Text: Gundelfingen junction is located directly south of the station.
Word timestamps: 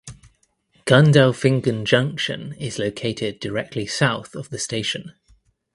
Gundelfingen 0.87 1.83
junction 1.85 2.53
is 2.53 2.79
located 2.79 3.39
directly 3.39 3.85
south 3.85 4.33
of 4.33 4.49
the 4.49 4.57
station. 4.57 5.13